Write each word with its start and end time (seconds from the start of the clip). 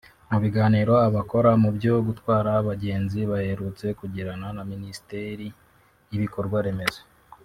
Mu 0.31 0.37
biganiro 0.43 0.93
abakora 1.07 1.49
mu 1.61 1.69
byo 1.77 1.93
gutwara 2.07 2.49
abagenzi 2.61 3.19
baherutse 3.31 3.85
kugirana 3.99 4.47
na 4.55 4.63
Minisiteri 4.71 5.47
y’Ibikorwaremezo 6.09 7.01